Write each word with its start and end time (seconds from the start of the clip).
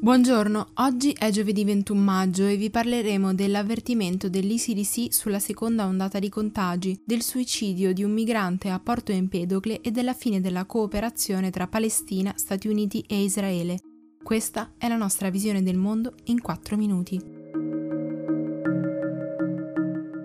Buongiorno, 0.00 0.72
oggi 0.74 1.12
è 1.12 1.30
giovedì 1.30 1.64
21 1.64 1.98
maggio 1.98 2.44
e 2.44 2.56
vi 2.56 2.68
parleremo 2.68 3.32
dell'avvertimento 3.32 4.28
dell'ICDC 4.28 5.14
sulla 5.14 5.38
seconda 5.38 5.86
ondata 5.86 6.18
di 6.18 6.28
contagi, 6.28 7.00
del 7.04 7.22
suicidio 7.22 7.94
di 7.94 8.04
un 8.04 8.12
migrante 8.12 8.68
a 8.68 8.78
Porto 8.78 9.12
Empedocle 9.12 9.80
e 9.80 9.90
della 9.90 10.12
fine 10.12 10.42
della 10.42 10.66
cooperazione 10.66 11.50
tra 11.50 11.68
Palestina, 11.68 12.34
Stati 12.36 12.68
Uniti 12.68 13.02
e 13.08 13.22
Israele. 13.22 13.78
Questa 14.22 14.74
è 14.76 14.88
la 14.88 14.96
nostra 14.96 15.30
visione 15.30 15.62
del 15.62 15.78
mondo 15.78 16.14
in 16.24 16.40
4 16.40 16.76
minuti. 16.76 17.33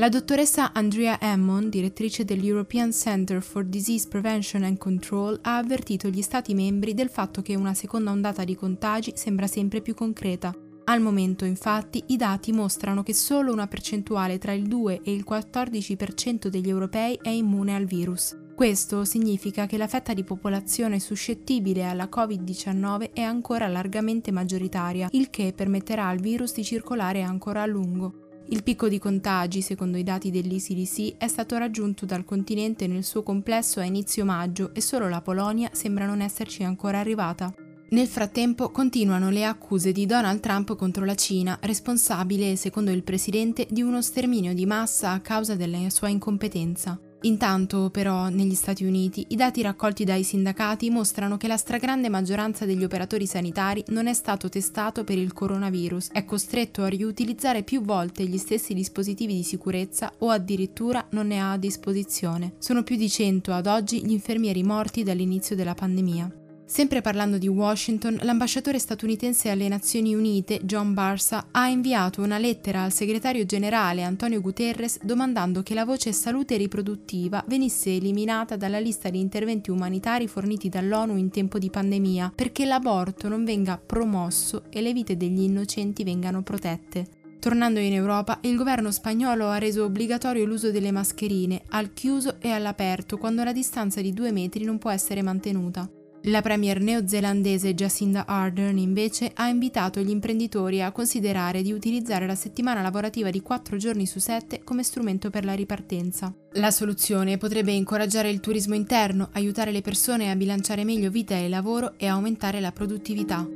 La 0.00 0.08
dottoressa 0.08 0.72
Andrea 0.72 1.18
Hammond, 1.20 1.68
direttrice 1.68 2.24
dell'European 2.24 2.90
Center 2.90 3.42
for 3.42 3.66
Disease 3.66 4.08
Prevention 4.08 4.62
and 4.62 4.78
Control, 4.78 5.38
ha 5.42 5.58
avvertito 5.58 6.08
gli 6.08 6.22
Stati 6.22 6.54
membri 6.54 6.94
del 6.94 7.10
fatto 7.10 7.42
che 7.42 7.54
una 7.54 7.74
seconda 7.74 8.10
ondata 8.10 8.42
di 8.44 8.54
contagi 8.54 9.12
sembra 9.14 9.46
sempre 9.46 9.82
più 9.82 9.92
concreta. 9.92 10.56
Al 10.84 11.02
momento, 11.02 11.44
infatti, 11.44 12.02
i 12.06 12.16
dati 12.16 12.50
mostrano 12.50 13.02
che 13.02 13.12
solo 13.12 13.52
una 13.52 13.66
percentuale 13.66 14.38
tra 14.38 14.52
il 14.52 14.68
2 14.68 15.02
e 15.04 15.12
il 15.12 15.22
14% 15.28 16.46
degli 16.46 16.70
europei 16.70 17.18
è 17.20 17.28
immune 17.28 17.74
al 17.74 17.84
virus. 17.84 18.34
Questo 18.56 19.04
significa 19.04 19.66
che 19.66 19.76
la 19.76 19.86
fetta 19.86 20.14
di 20.14 20.24
popolazione 20.24 20.98
suscettibile 20.98 21.84
alla 21.84 22.08
Covid-19 22.10 23.12
è 23.12 23.20
ancora 23.20 23.68
largamente 23.68 24.32
maggioritaria, 24.32 25.08
il 25.10 25.28
che 25.28 25.52
permetterà 25.54 26.06
al 26.06 26.20
virus 26.20 26.54
di 26.54 26.64
circolare 26.64 27.20
ancora 27.20 27.60
a 27.60 27.66
lungo. 27.66 28.28
Il 28.48 28.62
picco 28.62 28.88
di 28.88 28.98
contagi, 28.98 29.62
secondo 29.62 29.96
i 29.96 30.02
dati 30.02 30.30
dell'ECDC, 30.30 31.16
è 31.18 31.28
stato 31.28 31.56
raggiunto 31.56 32.04
dal 32.06 32.24
continente 32.24 32.86
nel 32.86 33.04
suo 33.04 33.22
complesso 33.22 33.78
a 33.80 33.84
inizio 33.84 34.24
maggio 34.24 34.74
e 34.74 34.80
solo 34.80 35.08
la 35.08 35.20
Polonia 35.20 35.70
sembra 35.72 36.06
non 36.06 36.20
esserci 36.20 36.64
ancora 36.64 36.98
arrivata. 36.98 37.54
Nel 37.90 38.06
frattempo 38.06 38.70
continuano 38.70 39.30
le 39.30 39.44
accuse 39.44 39.90
di 39.90 40.06
Donald 40.06 40.40
Trump 40.40 40.76
contro 40.76 41.04
la 41.04 41.16
Cina, 41.16 41.58
responsabile, 41.62 42.54
secondo 42.54 42.92
il 42.92 43.02
presidente, 43.02 43.66
di 43.68 43.82
uno 43.82 44.00
sterminio 44.00 44.54
di 44.54 44.64
massa 44.64 45.10
a 45.10 45.20
causa 45.20 45.56
della 45.56 45.90
sua 45.90 46.08
incompetenza. 46.08 47.00
Intanto, 47.22 47.90
però, 47.90 48.28
negli 48.28 48.54
Stati 48.54 48.84
Uniti 48.84 49.26
i 49.28 49.36
dati 49.36 49.60
raccolti 49.60 50.04
dai 50.04 50.22
sindacati 50.22 50.88
mostrano 50.88 51.36
che 51.36 51.48
la 51.48 51.56
stragrande 51.56 52.08
maggioranza 52.08 52.64
degli 52.64 52.82
operatori 52.82 53.26
sanitari 53.26 53.84
non 53.88 54.06
è 54.06 54.14
stato 54.14 54.48
testato 54.48 55.04
per 55.04 55.18
il 55.18 55.32
coronavirus, 55.32 56.12
è 56.12 56.24
costretto 56.24 56.82
a 56.82 56.88
riutilizzare 56.88 57.62
più 57.62 57.82
volte 57.82 58.24
gli 58.24 58.38
stessi 58.38 58.72
dispositivi 58.72 59.34
di 59.34 59.42
sicurezza 59.42 60.12
o 60.18 60.30
addirittura 60.30 61.06
non 61.10 61.26
ne 61.26 61.40
ha 61.40 61.52
a 61.52 61.58
disposizione. 61.58 62.54
Sono 62.58 62.82
più 62.82 62.96
di 62.96 63.08
100 63.08 63.52
ad 63.52 63.66
oggi 63.66 64.02
gli 64.02 64.12
infermieri 64.12 64.62
morti 64.62 65.02
dall'inizio 65.02 65.54
della 65.54 65.74
pandemia. 65.74 66.39
Sempre 66.70 67.00
parlando 67.00 67.36
di 67.36 67.48
Washington, 67.48 68.20
l'ambasciatore 68.22 68.78
statunitense 68.78 69.50
alle 69.50 69.66
Nazioni 69.66 70.14
Unite, 70.14 70.60
John 70.62 70.94
Barsa, 70.94 71.48
ha 71.50 71.66
inviato 71.66 72.22
una 72.22 72.38
lettera 72.38 72.84
al 72.84 72.92
segretario 72.92 73.44
generale 73.44 74.04
Antonio 74.04 74.40
Guterres 74.40 75.00
domandando 75.02 75.64
che 75.64 75.74
la 75.74 75.84
voce 75.84 76.12
salute 76.12 76.56
riproduttiva 76.56 77.42
venisse 77.48 77.96
eliminata 77.96 78.54
dalla 78.54 78.78
lista 78.78 79.10
di 79.10 79.18
interventi 79.18 79.72
umanitari 79.72 80.28
forniti 80.28 80.68
dall'ONU 80.68 81.16
in 81.16 81.30
tempo 81.30 81.58
di 81.58 81.70
pandemia, 81.70 82.34
perché 82.36 82.64
l'aborto 82.64 83.26
non 83.26 83.44
venga 83.44 83.76
promosso 83.76 84.62
e 84.70 84.80
le 84.80 84.92
vite 84.92 85.16
degli 85.16 85.40
innocenti 85.40 86.04
vengano 86.04 86.44
protette. 86.44 87.04
Tornando 87.40 87.80
in 87.80 87.94
Europa, 87.94 88.38
il 88.42 88.54
governo 88.54 88.92
spagnolo 88.92 89.48
ha 89.48 89.58
reso 89.58 89.82
obbligatorio 89.82 90.44
l'uso 90.44 90.70
delle 90.70 90.92
mascherine 90.92 91.62
al 91.70 91.92
chiuso 91.92 92.36
e 92.38 92.52
all'aperto 92.52 93.18
quando 93.18 93.42
la 93.42 93.52
distanza 93.52 94.00
di 94.00 94.12
due 94.12 94.30
metri 94.30 94.62
non 94.62 94.78
può 94.78 94.90
essere 94.90 95.20
mantenuta. 95.20 95.90
La 96.24 96.42
premier 96.42 96.82
neozelandese 96.82 97.74
Jacinda 97.74 98.26
Ardern 98.26 98.76
invece 98.76 99.30
ha 99.34 99.48
invitato 99.48 100.00
gli 100.00 100.10
imprenditori 100.10 100.82
a 100.82 100.92
considerare 100.92 101.62
di 101.62 101.72
utilizzare 101.72 102.26
la 102.26 102.34
settimana 102.34 102.82
lavorativa 102.82 103.30
di 103.30 103.40
4 103.40 103.78
giorni 103.78 104.04
su 104.04 104.18
7 104.18 104.62
come 104.62 104.82
strumento 104.82 105.30
per 105.30 105.46
la 105.46 105.54
ripartenza. 105.54 106.30
La 106.52 106.70
soluzione 106.70 107.38
potrebbe 107.38 107.72
incoraggiare 107.72 108.28
il 108.28 108.40
turismo 108.40 108.74
interno, 108.74 109.30
aiutare 109.32 109.72
le 109.72 109.80
persone 109.80 110.30
a 110.30 110.36
bilanciare 110.36 110.84
meglio 110.84 111.08
vita 111.08 111.36
e 111.36 111.48
lavoro 111.48 111.94
e 111.96 112.06
aumentare 112.06 112.60
la 112.60 112.70
produttività. 112.70 113.48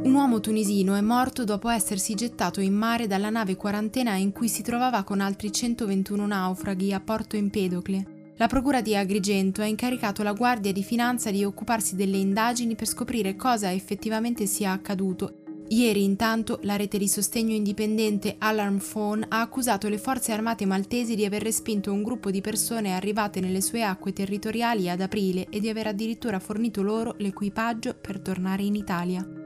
Un 0.00 0.14
uomo 0.14 0.38
tunisino 0.38 0.94
è 0.94 1.00
morto 1.00 1.42
dopo 1.42 1.68
essersi 1.68 2.14
gettato 2.14 2.60
in 2.60 2.74
mare 2.74 3.08
dalla 3.08 3.28
nave 3.28 3.56
quarantena 3.56 4.14
in 4.14 4.30
cui 4.30 4.48
si 4.48 4.62
trovava 4.62 5.02
con 5.02 5.20
altri 5.20 5.52
121 5.52 6.26
naufraghi 6.26 6.92
a 6.92 7.00
Porto 7.00 7.34
Empedocle. 7.34 8.17
La 8.38 8.46
Procura 8.46 8.80
di 8.80 8.94
Agrigento 8.94 9.62
ha 9.62 9.66
incaricato 9.66 10.22
la 10.22 10.32
Guardia 10.32 10.70
di 10.70 10.84
Finanza 10.84 11.32
di 11.32 11.42
occuparsi 11.42 11.96
delle 11.96 12.18
indagini 12.18 12.76
per 12.76 12.86
scoprire 12.86 13.34
cosa 13.34 13.72
effettivamente 13.72 14.46
sia 14.46 14.70
accaduto. 14.70 15.42
Ieri 15.70 16.04
intanto 16.04 16.60
la 16.62 16.76
rete 16.76 16.98
di 16.98 17.08
sostegno 17.08 17.52
indipendente 17.52 18.36
Alarm 18.38 18.78
Phone 18.78 19.26
ha 19.28 19.40
accusato 19.40 19.88
le 19.88 19.98
forze 19.98 20.30
armate 20.30 20.66
maltesi 20.66 21.16
di 21.16 21.24
aver 21.24 21.42
respinto 21.42 21.92
un 21.92 22.04
gruppo 22.04 22.30
di 22.30 22.40
persone 22.40 22.94
arrivate 22.94 23.40
nelle 23.40 23.60
sue 23.60 23.82
acque 23.82 24.12
territoriali 24.12 24.88
ad 24.88 25.00
aprile 25.00 25.48
e 25.50 25.58
di 25.58 25.68
aver 25.68 25.88
addirittura 25.88 26.38
fornito 26.38 26.80
loro 26.80 27.16
l'equipaggio 27.18 27.96
per 28.00 28.20
tornare 28.20 28.62
in 28.62 28.76
Italia. 28.76 29.37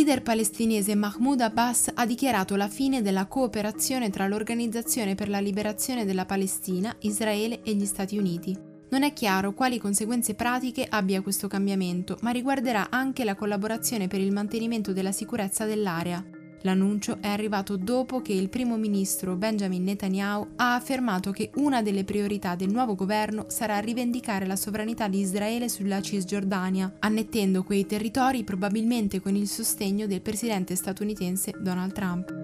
Leader 0.00 0.22
palestinese 0.22 0.94
Mahmoud 0.94 1.42
Abbas 1.42 1.90
ha 1.92 2.06
dichiarato 2.06 2.56
la 2.56 2.68
fine 2.68 3.02
della 3.02 3.26
cooperazione 3.26 4.08
tra 4.08 4.26
l'Organizzazione 4.26 5.14
per 5.14 5.28
la 5.28 5.40
liberazione 5.40 6.06
della 6.06 6.24
Palestina, 6.24 6.96
Israele 7.00 7.60
e 7.62 7.74
gli 7.74 7.84
Stati 7.84 8.16
Uniti. 8.16 8.58
Non 8.88 9.02
è 9.02 9.12
chiaro 9.12 9.52
quali 9.52 9.78
conseguenze 9.78 10.34
pratiche 10.34 10.86
abbia 10.88 11.20
questo 11.20 11.48
cambiamento, 11.48 12.16
ma 12.22 12.30
riguarderà 12.30 12.88
anche 12.88 13.24
la 13.24 13.34
collaborazione 13.34 14.08
per 14.08 14.20
il 14.20 14.32
mantenimento 14.32 14.94
della 14.94 15.12
sicurezza 15.12 15.66
dell'area. 15.66 16.39
L'annuncio 16.62 17.18
è 17.20 17.28
arrivato 17.28 17.76
dopo 17.76 18.20
che 18.20 18.34
il 18.34 18.50
primo 18.50 18.76
ministro 18.76 19.34
Benjamin 19.34 19.82
Netanyahu 19.82 20.48
ha 20.56 20.74
affermato 20.74 21.30
che 21.30 21.50
una 21.54 21.80
delle 21.80 22.04
priorità 22.04 22.54
del 22.54 22.70
nuovo 22.70 22.94
governo 22.94 23.46
sarà 23.48 23.78
rivendicare 23.78 24.46
la 24.46 24.56
sovranità 24.56 25.08
di 25.08 25.20
Israele 25.20 25.70
sulla 25.70 26.02
Cisgiordania, 26.02 26.96
annettendo 26.98 27.62
quei 27.62 27.86
territori 27.86 28.44
probabilmente 28.44 29.20
con 29.20 29.36
il 29.36 29.48
sostegno 29.48 30.06
del 30.06 30.20
presidente 30.20 30.74
statunitense 30.74 31.54
Donald 31.58 31.92
Trump. 31.92 32.34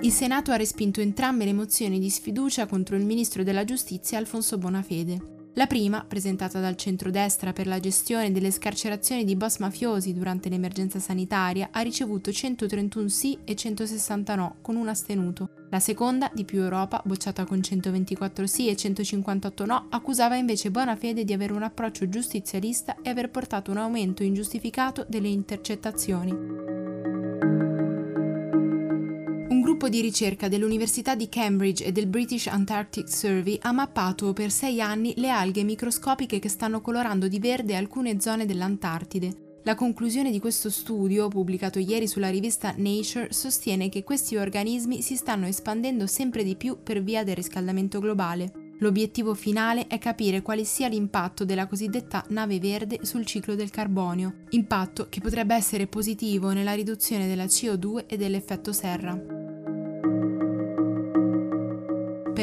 Il 0.00 0.12
Senato 0.12 0.52
ha 0.52 0.56
respinto 0.56 1.00
entrambe 1.00 1.44
le 1.44 1.52
mozioni 1.52 1.98
di 1.98 2.08
sfiducia 2.08 2.66
contro 2.66 2.96
il 2.96 3.04
ministro 3.04 3.42
della 3.42 3.64
giustizia 3.64 4.16
Alfonso 4.18 4.56
Bonafede. 4.56 5.35
La 5.58 5.66
prima, 5.66 6.04
presentata 6.06 6.60
dal 6.60 6.76
centrodestra 6.76 7.54
per 7.54 7.66
la 7.66 7.80
gestione 7.80 8.30
delle 8.30 8.50
scarcerazioni 8.50 9.24
di 9.24 9.36
boss 9.36 9.56
mafiosi 9.56 10.12
durante 10.12 10.50
l'emergenza 10.50 10.98
sanitaria, 10.98 11.70
ha 11.72 11.80
ricevuto 11.80 12.30
131 12.30 13.08
sì 13.08 13.38
e 13.42 13.54
160 13.54 14.34
no, 14.34 14.56
con 14.60 14.76
un 14.76 14.86
astenuto. 14.88 15.48
La 15.70 15.80
seconda, 15.80 16.30
di 16.34 16.44
più 16.44 16.60
Europa, 16.60 17.00
bocciata 17.02 17.46
con 17.46 17.62
124 17.62 18.46
sì 18.46 18.68
e 18.68 18.76
158 18.76 19.64
no, 19.64 19.86
accusava 19.88 20.36
invece 20.36 20.70
Bonafede 20.70 21.24
di 21.24 21.32
avere 21.32 21.54
un 21.54 21.62
approccio 21.62 22.06
giustizialista 22.06 22.96
e 23.00 23.08
aver 23.08 23.30
portato 23.30 23.70
un 23.70 23.78
aumento 23.78 24.22
ingiustificato 24.22 25.06
delle 25.08 25.28
intercettazioni 25.28 26.65
gruppo 29.86 29.88
di 29.88 30.00
ricerca 30.00 30.48
dell'Università 30.48 31.14
di 31.14 31.28
Cambridge 31.28 31.84
e 31.84 31.92
del 31.92 32.06
British 32.06 32.46
Antarctic 32.48 33.08
Survey 33.08 33.58
ha 33.62 33.72
mappato 33.72 34.32
per 34.32 34.50
sei 34.50 34.80
anni 34.80 35.14
le 35.16 35.30
alghe 35.30 35.62
microscopiche 35.62 36.38
che 36.38 36.48
stanno 36.48 36.80
colorando 36.80 37.28
di 37.28 37.38
verde 37.38 37.76
alcune 37.76 38.20
zone 38.20 38.46
dell'Antartide. 38.46 39.60
La 39.62 39.74
conclusione 39.74 40.30
di 40.30 40.40
questo 40.40 40.70
studio, 40.70 41.28
pubblicato 41.28 41.78
ieri 41.78 42.06
sulla 42.06 42.30
rivista 42.30 42.74
Nature, 42.76 43.32
sostiene 43.32 43.88
che 43.88 44.02
questi 44.02 44.36
organismi 44.36 45.02
si 45.02 45.16
stanno 45.16 45.46
espandendo 45.46 46.06
sempre 46.06 46.42
di 46.44 46.56
più 46.56 46.78
per 46.82 47.02
via 47.02 47.24
del 47.24 47.36
riscaldamento 47.36 48.00
globale. 48.00 48.52
L'obiettivo 48.78 49.34
finale 49.34 49.86
è 49.86 49.98
capire 49.98 50.42
quale 50.42 50.64
sia 50.64 50.88
l'impatto 50.88 51.44
della 51.44 51.66
cosiddetta 51.66 52.24
nave 52.28 52.58
verde 52.58 53.00
sul 53.02 53.24
ciclo 53.24 53.54
del 53.54 53.70
carbonio, 53.70 54.34
impatto 54.50 55.06
che 55.08 55.20
potrebbe 55.20 55.54
essere 55.54 55.86
positivo 55.86 56.50
nella 56.52 56.74
riduzione 56.74 57.26
della 57.26 57.44
CO2 57.44 58.04
e 58.06 58.16
dell'effetto 58.16 58.72
serra. 58.72 59.35